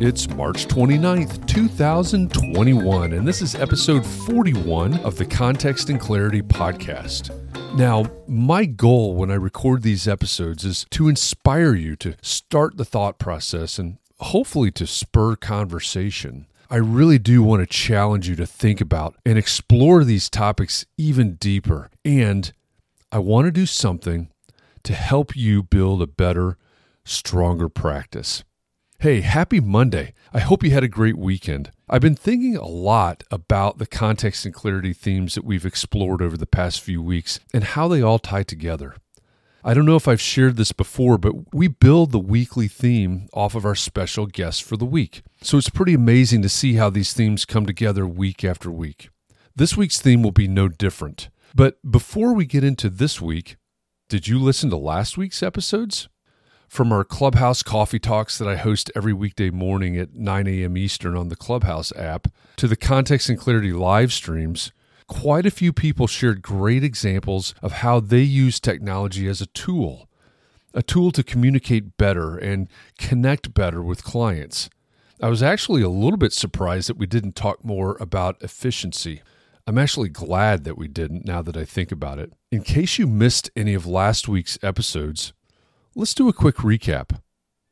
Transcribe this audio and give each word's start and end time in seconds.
It's 0.00 0.28
March 0.28 0.66
29th, 0.66 1.46
2021, 1.46 3.12
and 3.12 3.26
this 3.26 3.40
is 3.40 3.54
episode 3.54 4.04
41 4.04 4.94
of 4.98 5.16
the 5.16 5.24
Context 5.24 5.88
and 5.88 6.00
Clarity 6.00 6.42
podcast. 6.42 7.30
Now, 7.76 8.04
my 8.26 8.64
goal 8.64 9.14
when 9.14 9.30
I 9.30 9.36
record 9.36 9.82
these 9.82 10.08
episodes 10.08 10.64
is 10.64 10.84
to 10.90 11.08
inspire 11.08 11.74
you 11.74 11.94
to 11.96 12.16
start 12.22 12.76
the 12.76 12.84
thought 12.84 13.20
process 13.20 13.78
and 13.78 13.98
hopefully 14.18 14.72
to 14.72 14.86
spur 14.86 15.36
conversation. 15.36 16.48
I 16.68 16.76
really 16.76 17.20
do 17.20 17.44
want 17.44 17.60
to 17.60 17.66
challenge 17.66 18.28
you 18.28 18.34
to 18.34 18.46
think 18.46 18.80
about 18.80 19.14
and 19.24 19.38
explore 19.38 20.02
these 20.02 20.28
topics 20.28 20.84
even 20.98 21.36
deeper. 21.36 21.88
And 22.04 22.52
I 23.12 23.20
want 23.20 23.46
to 23.46 23.52
do 23.52 23.64
something 23.64 24.28
to 24.82 24.92
help 24.92 25.36
you 25.36 25.62
build 25.62 26.02
a 26.02 26.08
better, 26.08 26.58
stronger 27.04 27.68
practice. 27.68 28.42
Hey, 29.04 29.20
happy 29.20 29.60
Monday. 29.60 30.14
I 30.32 30.40
hope 30.40 30.64
you 30.64 30.70
had 30.70 30.82
a 30.82 30.88
great 30.88 31.18
weekend. 31.18 31.70
I've 31.90 32.00
been 32.00 32.14
thinking 32.14 32.56
a 32.56 32.64
lot 32.64 33.22
about 33.30 33.76
the 33.76 33.84
context 33.84 34.46
and 34.46 34.54
clarity 34.54 34.94
themes 34.94 35.34
that 35.34 35.44
we've 35.44 35.66
explored 35.66 36.22
over 36.22 36.38
the 36.38 36.46
past 36.46 36.80
few 36.80 37.02
weeks 37.02 37.38
and 37.52 37.64
how 37.64 37.86
they 37.86 38.00
all 38.00 38.18
tie 38.18 38.44
together. 38.44 38.96
I 39.62 39.74
don't 39.74 39.84
know 39.84 39.96
if 39.96 40.08
I've 40.08 40.22
shared 40.22 40.56
this 40.56 40.72
before, 40.72 41.18
but 41.18 41.54
we 41.54 41.68
build 41.68 42.12
the 42.12 42.18
weekly 42.18 42.66
theme 42.66 43.28
off 43.34 43.54
of 43.54 43.66
our 43.66 43.74
special 43.74 44.24
guest 44.24 44.62
for 44.62 44.78
the 44.78 44.86
week. 44.86 45.22
So 45.42 45.58
it's 45.58 45.68
pretty 45.68 45.92
amazing 45.92 46.40
to 46.40 46.48
see 46.48 46.76
how 46.76 46.88
these 46.88 47.12
themes 47.12 47.44
come 47.44 47.66
together 47.66 48.06
week 48.06 48.42
after 48.42 48.70
week. 48.70 49.10
This 49.54 49.76
week's 49.76 50.00
theme 50.00 50.22
will 50.22 50.32
be 50.32 50.48
no 50.48 50.66
different. 50.66 51.28
But 51.54 51.76
before 51.92 52.32
we 52.32 52.46
get 52.46 52.64
into 52.64 52.88
this 52.88 53.20
week, 53.20 53.58
did 54.08 54.28
you 54.28 54.38
listen 54.38 54.70
to 54.70 54.78
last 54.78 55.18
week's 55.18 55.42
episodes? 55.42 56.08
From 56.74 56.90
our 56.90 57.04
Clubhouse 57.04 57.62
coffee 57.62 58.00
talks 58.00 58.36
that 58.36 58.48
I 58.48 58.56
host 58.56 58.90
every 58.96 59.12
weekday 59.12 59.48
morning 59.48 59.96
at 59.96 60.16
9 60.16 60.48
a.m. 60.48 60.76
Eastern 60.76 61.16
on 61.16 61.28
the 61.28 61.36
Clubhouse 61.36 61.92
app 61.94 62.26
to 62.56 62.66
the 62.66 62.74
Context 62.74 63.28
and 63.28 63.38
Clarity 63.38 63.72
live 63.72 64.12
streams, 64.12 64.72
quite 65.06 65.46
a 65.46 65.52
few 65.52 65.72
people 65.72 66.08
shared 66.08 66.42
great 66.42 66.82
examples 66.82 67.54
of 67.62 67.74
how 67.74 68.00
they 68.00 68.22
use 68.22 68.58
technology 68.58 69.28
as 69.28 69.40
a 69.40 69.46
tool, 69.46 70.08
a 70.74 70.82
tool 70.82 71.12
to 71.12 71.22
communicate 71.22 71.96
better 71.96 72.36
and 72.36 72.68
connect 72.98 73.54
better 73.54 73.80
with 73.80 74.02
clients. 74.02 74.68
I 75.22 75.28
was 75.28 75.44
actually 75.44 75.82
a 75.82 75.88
little 75.88 76.18
bit 76.18 76.32
surprised 76.32 76.88
that 76.88 76.98
we 76.98 77.06
didn't 77.06 77.36
talk 77.36 77.64
more 77.64 77.96
about 78.00 78.42
efficiency. 78.42 79.22
I'm 79.64 79.78
actually 79.78 80.08
glad 80.08 80.64
that 80.64 80.76
we 80.76 80.88
didn't 80.88 81.24
now 81.24 81.40
that 81.40 81.56
I 81.56 81.66
think 81.66 81.92
about 81.92 82.18
it. 82.18 82.32
In 82.50 82.62
case 82.62 82.98
you 82.98 83.06
missed 83.06 83.48
any 83.54 83.74
of 83.74 83.86
last 83.86 84.26
week's 84.26 84.58
episodes, 84.60 85.32
Let's 85.96 86.12
do 86.12 86.28
a 86.28 86.32
quick 86.32 86.56
recap. 86.56 87.20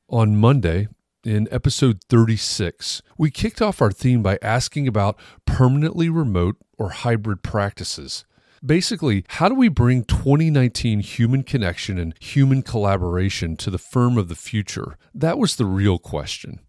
On 0.08 0.36
Monday, 0.36 0.86
in 1.24 1.48
episode 1.50 2.04
36, 2.08 3.02
we 3.18 3.32
kicked 3.32 3.60
off 3.60 3.82
our 3.82 3.90
theme 3.90 4.22
by 4.22 4.38
asking 4.40 4.86
about 4.86 5.18
permanently 5.44 6.08
remote 6.08 6.54
or 6.78 6.90
hybrid 6.90 7.42
practices. 7.42 8.24
Basically, 8.64 9.24
how 9.26 9.48
do 9.48 9.56
we 9.56 9.68
bring 9.68 10.04
2019 10.04 11.00
human 11.00 11.42
connection 11.42 11.98
and 11.98 12.14
human 12.20 12.62
collaboration 12.62 13.56
to 13.56 13.70
the 13.70 13.78
firm 13.78 14.16
of 14.16 14.28
the 14.28 14.36
future? 14.36 14.96
That 15.12 15.36
was 15.36 15.56
the 15.56 15.66
real 15.66 15.98
question. 15.98 16.60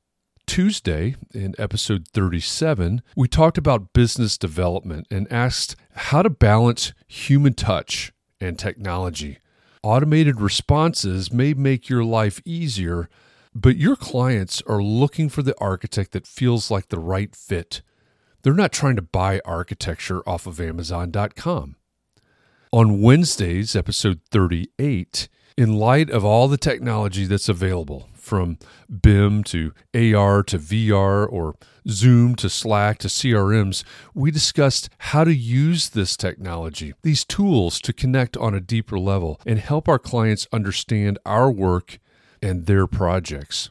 Tuesday, 0.47 1.15
in 1.35 1.53
episode 1.59 2.07
37, 2.15 3.03
we 3.15 3.27
talked 3.27 3.59
about 3.59 3.94
business 3.94 4.39
development 4.39 5.05
and 5.11 5.31
asked 5.31 5.75
how 5.97 6.23
to 6.23 6.31
balance 6.31 6.94
human 7.07 7.53
touch 7.53 8.11
and 8.41 8.57
technology. 8.57 9.38
Automated 9.85 10.39
responses 10.39 11.33
may 11.33 11.53
make 11.53 11.89
your 11.89 12.06
life 12.06 12.41
easier, 12.45 13.09
but 13.53 13.75
your 13.75 13.97
clients 13.97 14.62
are 14.65 14.81
looking 14.81 15.27
for 15.27 15.41
the 15.41 15.59
architect 15.59 16.13
that 16.13 16.25
feels 16.25 16.71
like 16.71 16.88
the 16.88 17.00
right 17.00 17.35
fit. 17.35 17.81
They're 18.44 18.53
not 18.53 18.71
trying 18.71 18.95
to 18.95 19.01
buy 19.01 19.41
architecture 19.44 20.21
off 20.27 20.47
of 20.47 20.62
Amazon.com. 20.62 21.75
On 22.71 23.01
Wednesdays, 23.01 23.75
episode 23.75 24.21
38, 24.31 25.27
in 25.57 25.74
light 25.74 26.09
of 26.09 26.24
all 26.24 26.47
the 26.47 26.57
technology 26.57 27.25
that's 27.25 27.50
available, 27.50 28.07
from 28.23 28.57
BIM 29.01 29.43
to 29.43 29.73
AR 29.93 30.41
to 30.43 30.57
VR 30.57 31.27
or 31.29 31.55
Zoom 31.87 32.35
to 32.35 32.49
Slack 32.49 32.97
to 32.99 33.09
CRMs, 33.09 33.83
we 34.13 34.31
discussed 34.31 34.89
how 34.97 35.25
to 35.25 35.35
use 35.35 35.89
this 35.89 36.15
technology, 36.15 36.93
these 37.03 37.25
tools 37.25 37.81
to 37.81 37.91
connect 37.91 38.37
on 38.37 38.55
a 38.55 38.61
deeper 38.61 38.97
level 38.97 39.39
and 39.45 39.59
help 39.59 39.89
our 39.89 39.99
clients 39.99 40.47
understand 40.53 41.19
our 41.25 41.51
work 41.51 41.99
and 42.41 42.65
their 42.65 42.87
projects. 42.87 43.69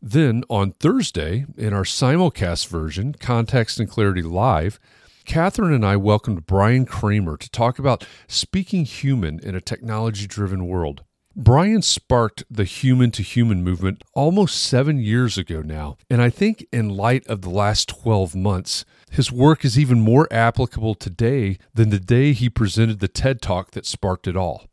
Then 0.00 0.44
on 0.48 0.72
Thursday, 0.72 1.46
in 1.56 1.72
our 1.72 1.84
simulcast 1.84 2.68
version, 2.68 3.14
Context 3.14 3.80
and 3.80 3.90
Clarity 3.90 4.22
Live, 4.22 4.78
Catherine 5.24 5.72
and 5.72 5.84
I 5.84 5.96
welcomed 5.96 6.46
Bryan 6.46 6.84
Kramer 6.84 7.38
to 7.38 7.50
talk 7.50 7.78
about 7.78 8.06
speaking 8.28 8.84
human 8.84 9.40
in 9.40 9.54
a 9.54 9.60
technology 9.60 10.26
driven 10.26 10.66
world. 10.66 11.02
Bryan 11.36 11.82
sparked 11.82 12.44
the 12.48 12.62
human 12.62 13.10
to 13.10 13.22
human 13.22 13.64
movement 13.64 14.04
almost 14.14 14.62
seven 14.62 14.98
years 14.98 15.36
ago 15.36 15.62
now, 15.62 15.96
and 16.08 16.22
I 16.22 16.30
think 16.30 16.64
in 16.70 16.90
light 16.90 17.26
of 17.26 17.42
the 17.42 17.50
last 17.50 17.88
12 17.88 18.36
months, 18.36 18.84
his 19.10 19.32
work 19.32 19.64
is 19.64 19.76
even 19.76 20.00
more 20.00 20.32
applicable 20.32 20.94
today 20.94 21.58
than 21.74 21.90
the 21.90 21.98
day 21.98 22.34
he 22.34 22.48
presented 22.48 23.00
the 23.00 23.08
TED 23.08 23.42
Talk 23.42 23.72
that 23.72 23.84
sparked 23.84 24.28
it 24.28 24.36
all. 24.36 24.66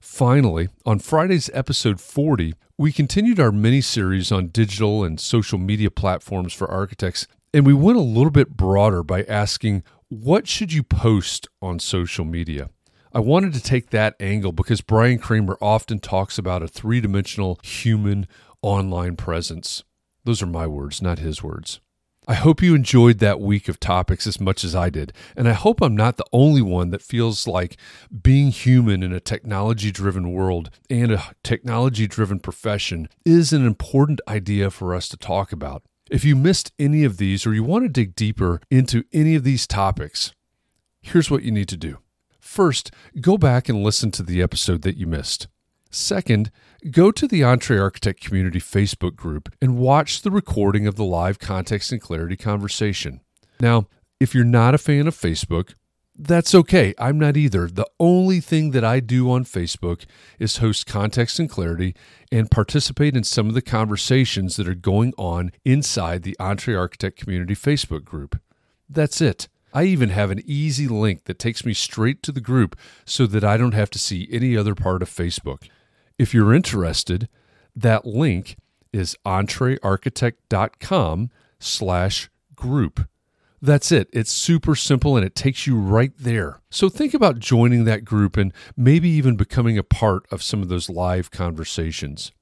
Finally, 0.00 0.70
on 0.84 0.98
Friday's 0.98 1.50
episode 1.54 2.00
40, 2.00 2.54
we 2.76 2.90
continued 2.90 3.38
our 3.38 3.52
mini 3.52 3.80
series 3.80 4.32
on 4.32 4.48
digital 4.48 5.04
and 5.04 5.20
social 5.20 5.58
media 5.58 5.92
platforms 5.92 6.52
for 6.52 6.68
architects, 6.68 7.28
and 7.54 7.64
we 7.64 7.72
went 7.72 7.96
a 7.96 8.00
little 8.00 8.32
bit 8.32 8.56
broader 8.56 9.04
by 9.04 9.22
asking 9.22 9.84
what 10.08 10.48
should 10.48 10.72
you 10.72 10.82
post 10.82 11.46
on 11.62 11.78
social 11.78 12.24
media? 12.24 12.70
I 13.12 13.20
wanted 13.20 13.54
to 13.54 13.62
take 13.62 13.90
that 13.90 14.16
angle 14.20 14.52
because 14.52 14.80
Bryan 14.80 15.18
Kramer 15.18 15.56
often 15.60 15.98
talks 15.98 16.38
about 16.38 16.62
a 16.62 16.68
three 16.68 17.00
dimensional 17.00 17.58
human 17.62 18.26
online 18.62 19.16
presence. 19.16 19.84
Those 20.24 20.42
are 20.42 20.46
my 20.46 20.66
words, 20.66 21.00
not 21.00 21.20
his 21.20 21.42
words. 21.42 21.80
I 22.28 22.34
hope 22.34 22.60
you 22.60 22.74
enjoyed 22.74 23.20
that 23.20 23.40
week 23.40 23.68
of 23.68 23.78
topics 23.78 24.26
as 24.26 24.40
much 24.40 24.64
as 24.64 24.74
I 24.74 24.90
did, 24.90 25.12
and 25.36 25.48
I 25.48 25.52
hope 25.52 25.80
I'm 25.80 25.96
not 25.96 26.16
the 26.16 26.24
only 26.32 26.60
one 26.60 26.90
that 26.90 27.00
feels 27.00 27.46
like 27.46 27.76
being 28.22 28.48
human 28.48 29.04
in 29.04 29.12
a 29.12 29.20
technology 29.20 29.92
driven 29.92 30.32
world 30.32 30.70
and 30.90 31.12
a 31.12 31.22
technology 31.44 32.08
driven 32.08 32.40
profession 32.40 33.08
is 33.24 33.52
an 33.52 33.64
important 33.64 34.20
idea 34.26 34.72
for 34.72 34.92
us 34.92 35.08
to 35.10 35.16
talk 35.16 35.52
about. 35.52 35.84
If 36.10 36.24
you 36.24 36.34
missed 36.34 36.72
any 36.80 37.04
of 37.04 37.18
these 37.18 37.46
or 37.46 37.54
you 37.54 37.62
want 37.62 37.84
to 37.84 37.88
dig 37.88 38.16
deeper 38.16 38.60
into 38.72 39.04
any 39.12 39.36
of 39.36 39.44
these 39.44 39.64
topics, 39.68 40.34
here's 41.02 41.30
what 41.30 41.44
you 41.44 41.52
need 41.52 41.68
to 41.68 41.76
do. 41.76 41.98
First, 42.56 42.90
go 43.20 43.36
back 43.36 43.68
and 43.68 43.82
listen 43.82 44.10
to 44.12 44.22
the 44.22 44.40
episode 44.40 44.80
that 44.80 44.96
you 44.96 45.06
missed. 45.06 45.46
Second, 45.90 46.50
go 46.90 47.10
to 47.10 47.28
the 47.28 47.42
EntreArchitect 47.42 48.18
Community 48.18 48.60
Facebook 48.60 49.14
group 49.14 49.54
and 49.60 49.76
watch 49.76 50.22
the 50.22 50.30
recording 50.30 50.86
of 50.86 50.94
the 50.94 51.04
live 51.04 51.38
context 51.38 51.92
and 51.92 52.00
clarity 52.00 52.34
conversation. 52.34 53.20
Now, 53.60 53.88
if 54.18 54.34
you're 54.34 54.42
not 54.42 54.74
a 54.74 54.78
fan 54.78 55.06
of 55.06 55.14
Facebook, 55.14 55.74
that's 56.18 56.54
okay. 56.54 56.94
I'm 56.98 57.18
not 57.18 57.36
either. 57.36 57.66
The 57.66 57.90
only 58.00 58.40
thing 58.40 58.70
that 58.70 58.84
I 58.84 59.00
do 59.00 59.30
on 59.30 59.44
Facebook 59.44 60.06
is 60.38 60.56
host 60.56 60.86
context 60.86 61.38
and 61.38 61.50
clarity 61.50 61.94
and 62.32 62.50
participate 62.50 63.14
in 63.14 63.24
some 63.24 63.48
of 63.48 63.54
the 63.54 63.60
conversations 63.60 64.56
that 64.56 64.66
are 64.66 64.74
going 64.74 65.12
on 65.18 65.52
inside 65.66 66.22
the 66.22 66.38
EntreArchitect 66.40 67.16
Community 67.16 67.54
Facebook 67.54 68.06
group. 68.06 68.40
That's 68.88 69.20
it. 69.20 69.46
I 69.76 69.84
even 69.84 70.08
have 70.08 70.30
an 70.30 70.40
easy 70.46 70.88
link 70.88 71.24
that 71.24 71.38
takes 71.38 71.66
me 71.66 71.74
straight 71.74 72.22
to 72.22 72.32
the 72.32 72.40
group 72.40 72.78
so 73.04 73.26
that 73.26 73.44
I 73.44 73.58
don't 73.58 73.74
have 73.74 73.90
to 73.90 73.98
see 73.98 74.26
any 74.32 74.56
other 74.56 74.74
part 74.74 75.02
of 75.02 75.10
Facebook. 75.10 75.68
If 76.18 76.32
you're 76.32 76.54
interested, 76.54 77.28
that 77.74 78.06
link 78.06 78.56
is 78.90 79.18
entrearchitect.com 79.26 81.30
slash 81.58 82.30
group. 82.54 83.06
That's 83.60 83.92
it. 83.92 84.08
It's 84.14 84.32
super 84.32 84.76
simple 84.76 85.14
and 85.14 85.26
it 85.26 85.34
takes 85.34 85.66
you 85.66 85.78
right 85.78 86.12
there. 86.18 86.62
So 86.70 86.88
think 86.88 87.12
about 87.12 87.38
joining 87.38 87.84
that 87.84 88.06
group 88.06 88.38
and 88.38 88.54
maybe 88.78 89.10
even 89.10 89.36
becoming 89.36 89.76
a 89.76 89.82
part 89.82 90.26
of 90.30 90.42
some 90.42 90.62
of 90.62 90.70
those 90.70 90.88
live 90.88 91.30
conversations. 91.30 92.32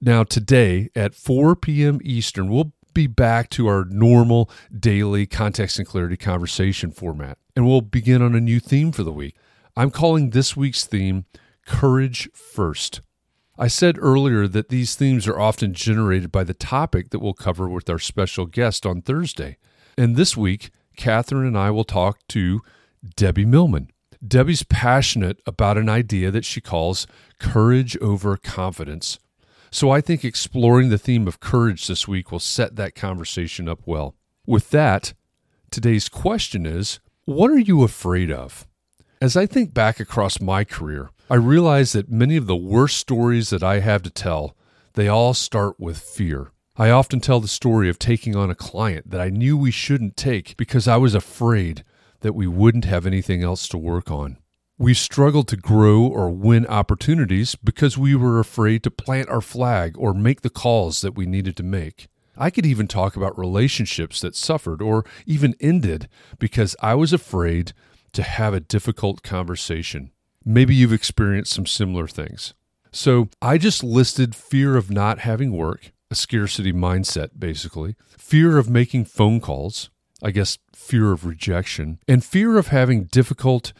Now, 0.00 0.24
today 0.24 0.88
at 0.96 1.14
4 1.14 1.54
p.m. 1.54 2.00
Eastern, 2.02 2.48
we'll 2.48 2.72
be 2.94 3.06
back 3.06 3.50
to 3.50 3.66
our 3.66 3.84
normal 3.84 4.50
daily 4.76 5.26
context 5.26 5.78
and 5.78 5.86
clarity 5.86 6.16
conversation 6.16 6.90
format. 6.90 7.38
And 7.56 7.66
we'll 7.66 7.80
begin 7.80 8.22
on 8.22 8.34
a 8.34 8.40
new 8.40 8.60
theme 8.60 8.92
for 8.92 9.02
the 9.02 9.12
week. 9.12 9.36
I'm 9.76 9.90
calling 9.90 10.30
this 10.30 10.56
week's 10.56 10.84
theme 10.84 11.24
Courage 11.66 12.30
First. 12.32 13.00
I 13.58 13.68
said 13.68 13.96
earlier 13.98 14.48
that 14.48 14.70
these 14.70 14.94
themes 14.94 15.28
are 15.28 15.38
often 15.38 15.74
generated 15.74 16.32
by 16.32 16.44
the 16.44 16.54
topic 16.54 17.10
that 17.10 17.20
we'll 17.20 17.34
cover 17.34 17.68
with 17.68 17.88
our 17.88 17.98
special 17.98 18.46
guest 18.46 18.86
on 18.86 19.02
Thursday. 19.02 19.58
And 19.96 20.16
this 20.16 20.36
week, 20.36 20.70
Catherine 20.96 21.46
and 21.46 21.58
I 21.58 21.70
will 21.70 21.84
talk 21.84 22.18
to 22.28 22.60
Debbie 23.16 23.44
Millman. 23.44 23.90
Debbie's 24.26 24.62
passionate 24.62 25.40
about 25.46 25.76
an 25.76 25.88
idea 25.88 26.30
that 26.30 26.44
she 26.44 26.60
calls 26.60 27.06
courage 27.38 27.96
over 27.98 28.36
confidence. 28.36 29.18
So 29.74 29.90
I 29.90 30.02
think 30.02 30.22
exploring 30.22 30.90
the 30.90 30.98
theme 30.98 31.26
of 31.26 31.40
courage 31.40 31.86
this 31.86 32.06
week 32.06 32.30
will 32.30 32.38
set 32.38 32.76
that 32.76 32.94
conversation 32.94 33.70
up 33.70 33.80
well. 33.86 34.14
With 34.46 34.68
that, 34.68 35.14
today's 35.70 36.10
question 36.10 36.66
is 36.66 37.00
What 37.24 37.50
are 37.50 37.58
you 37.58 37.82
afraid 37.82 38.30
of? 38.30 38.66
As 39.22 39.34
I 39.34 39.46
think 39.46 39.72
back 39.72 39.98
across 39.98 40.42
my 40.42 40.62
career, 40.62 41.08
I 41.30 41.36
realize 41.36 41.92
that 41.92 42.10
many 42.10 42.36
of 42.36 42.46
the 42.46 42.54
worst 42.54 42.98
stories 42.98 43.48
that 43.48 43.62
I 43.62 43.80
have 43.80 44.02
to 44.02 44.10
tell, 44.10 44.54
they 44.92 45.08
all 45.08 45.32
start 45.32 45.80
with 45.80 45.98
fear. 45.98 46.50
I 46.76 46.90
often 46.90 47.20
tell 47.20 47.40
the 47.40 47.48
story 47.48 47.88
of 47.88 47.98
taking 47.98 48.36
on 48.36 48.50
a 48.50 48.54
client 48.54 49.10
that 49.10 49.22
I 49.22 49.30
knew 49.30 49.56
we 49.56 49.70
shouldn't 49.70 50.18
take 50.18 50.54
because 50.58 50.86
I 50.86 50.98
was 50.98 51.14
afraid 51.14 51.82
that 52.20 52.34
we 52.34 52.46
wouldn't 52.46 52.84
have 52.84 53.06
anything 53.06 53.42
else 53.42 53.66
to 53.68 53.78
work 53.78 54.10
on. 54.10 54.36
We 54.82 54.94
struggled 54.94 55.46
to 55.46 55.56
grow 55.56 56.02
or 56.02 56.28
win 56.28 56.66
opportunities 56.66 57.54
because 57.54 57.96
we 57.96 58.16
were 58.16 58.40
afraid 58.40 58.82
to 58.82 58.90
plant 58.90 59.28
our 59.28 59.40
flag 59.40 59.94
or 59.96 60.12
make 60.12 60.40
the 60.40 60.50
calls 60.50 61.02
that 61.02 61.14
we 61.14 61.24
needed 61.24 61.56
to 61.58 61.62
make. 61.62 62.08
I 62.36 62.50
could 62.50 62.66
even 62.66 62.88
talk 62.88 63.14
about 63.14 63.38
relationships 63.38 64.20
that 64.22 64.34
suffered 64.34 64.82
or 64.82 65.04
even 65.24 65.54
ended 65.60 66.08
because 66.40 66.74
I 66.82 66.96
was 66.96 67.12
afraid 67.12 67.74
to 68.12 68.24
have 68.24 68.54
a 68.54 68.58
difficult 68.58 69.22
conversation. 69.22 70.10
Maybe 70.44 70.74
you've 70.74 70.92
experienced 70.92 71.52
some 71.52 71.66
similar 71.66 72.08
things. 72.08 72.52
So 72.90 73.28
I 73.40 73.58
just 73.58 73.84
listed 73.84 74.34
fear 74.34 74.76
of 74.76 74.90
not 74.90 75.20
having 75.20 75.56
work, 75.56 75.92
a 76.10 76.16
scarcity 76.16 76.72
mindset, 76.72 77.38
basically, 77.38 77.94
fear 78.18 78.58
of 78.58 78.68
making 78.68 79.04
phone 79.04 79.38
calls, 79.38 79.90
I 80.20 80.32
guess 80.32 80.58
fear 80.74 81.12
of 81.12 81.24
rejection, 81.24 82.00
and 82.08 82.24
fear 82.24 82.58
of 82.58 82.66
having 82.66 83.04
difficult 83.04 83.72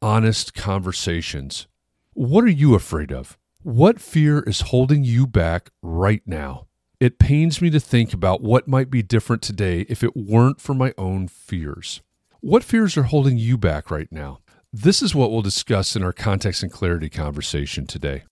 honest 0.00 0.54
conversations. 0.54 1.66
What 2.14 2.44
are 2.44 2.48
you 2.48 2.74
afraid 2.74 3.12
of? 3.12 3.36
What 3.62 4.00
fear 4.00 4.40
is 4.40 4.60
holding 4.62 5.04
you 5.04 5.26
back 5.26 5.70
right 5.82 6.22
now? 6.24 6.66
It 7.00 7.18
pains 7.18 7.60
me 7.60 7.70
to 7.70 7.80
think 7.80 8.12
about 8.12 8.42
what 8.42 8.68
might 8.68 8.90
be 8.90 9.02
different 9.02 9.42
today 9.42 9.86
if 9.88 10.02
it 10.02 10.16
weren't 10.16 10.60
for 10.60 10.74
my 10.74 10.92
own 10.98 11.28
fears. 11.28 12.00
What 12.40 12.64
fears 12.64 12.96
are 12.96 13.04
holding 13.04 13.38
you 13.38 13.58
back 13.58 13.90
right 13.90 14.10
now? 14.10 14.40
This 14.72 15.02
is 15.02 15.14
what 15.14 15.30
we'll 15.30 15.42
discuss 15.42 15.96
in 15.96 16.02
our 16.02 16.12
context 16.12 16.62
and 16.62 16.72
clarity 16.72 17.08
conversation 17.08 17.86
today. 17.86 18.24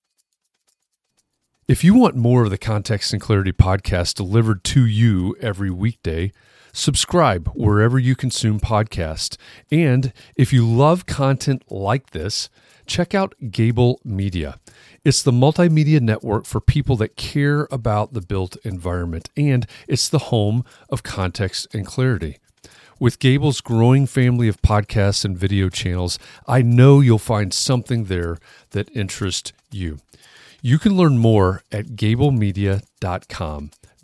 If 1.67 1.83
you 1.83 1.95
want 1.95 2.15
more 2.15 2.45
of 2.45 2.51
the 2.51 2.59
Context 2.59 3.13
and 3.13 3.21
Clarity 3.21 3.53
podcast 3.53 4.15
delivered 4.15 4.63
to 4.65 4.87
you 4.87 5.37
every 5.41 5.71
weekday, 5.71 6.33
Subscribe 6.76 7.49
wherever 7.54 7.99
you 7.99 8.14
consume 8.14 8.61
podcasts. 8.61 9.38
And 9.71 10.12
if 10.37 10.52
you 10.52 10.68
love 10.68 11.06
content 11.06 11.62
like 11.71 12.11
this, 12.11 12.50
check 12.87 13.14
out 13.14 13.35
Gable 13.50 13.99
Media. 14.04 14.61
It's 15.02 15.23
the 15.23 15.33
multimedia 15.33 16.02
network 16.02 16.45
for 16.45 16.61
people 16.61 16.95
that 16.97 17.16
care 17.16 17.66
about 17.71 18.12
the 18.12 18.21
built 18.21 18.59
environment, 18.62 19.30
and 19.38 19.66
it's 19.88 20.11
the 20.11 20.28
home 20.28 20.66
of 20.90 21.02
context 21.02 21.66
and 21.75 21.87
clarity. 21.87 22.37
With 23.00 23.21
Gable's 23.21 23.62
growing 23.62 24.06
family 24.06 24.47
of 24.47 24.61
podcasts 24.61 25.25
and 25.25 25.37
video 25.37 25.71
channels, 25.71 26.18
I 26.47 26.61
know 26.61 27.00
you'll 27.00 27.18
find 27.18 27.54
something 27.54 28.04
there 28.04 28.37
that 28.73 28.95
interests 28.95 29.54
you. 29.71 30.00
You 30.61 30.78
can 30.78 30.95
learn 30.95 31.16
more 31.16 31.62
at 31.73 31.97
gablemedia.com. 31.97 33.71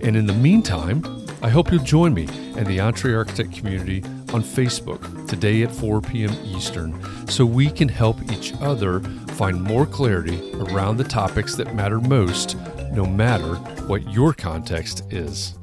And 0.00 0.16
in 0.16 0.26
the 0.26 0.32
meantime, 0.32 1.02
I 1.42 1.48
hope 1.48 1.70
you'll 1.72 1.82
join 1.82 2.14
me 2.14 2.26
and 2.56 2.66
the 2.66 2.78
EntreArchitect 2.78 3.56
community 3.56 4.02
on 4.32 4.42
Facebook 4.42 5.28
today 5.28 5.62
at 5.62 5.72
4 5.72 6.00
p.m. 6.00 6.36
Eastern 6.44 6.98
so 7.28 7.44
we 7.44 7.70
can 7.70 7.88
help 7.88 8.16
each 8.32 8.52
other 8.60 9.00
find 9.34 9.62
more 9.62 9.86
clarity 9.86 10.52
around 10.54 10.96
the 10.96 11.04
topics 11.04 11.54
that 11.56 11.74
matter 11.74 12.00
most, 12.00 12.56
no 12.92 13.04
matter 13.06 13.54
what 13.86 14.08
your 14.10 14.32
context 14.32 15.04
is. 15.12 15.54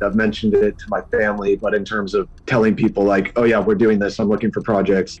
I've 0.00 0.14
mentioned 0.14 0.54
it 0.54 0.78
to 0.78 0.84
my 0.88 1.00
family, 1.02 1.56
but 1.56 1.74
in 1.74 1.84
terms 1.84 2.14
of 2.14 2.28
telling 2.46 2.76
people 2.76 3.04
like, 3.04 3.32
oh 3.36 3.44
yeah, 3.44 3.58
we're 3.58 3.74
doing 3.74 3.98
this. 3.98 4.18
I'm 4.18 4.28
looking 4.28 4.50
for 4.50 4.62
projects. 4.62 5.20